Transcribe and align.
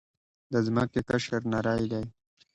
د 0.51 0.53
ځمکې 0.67 1.01
قشر 1.09 1.41
نری 1.51 1.85
دی. 1.91 2.03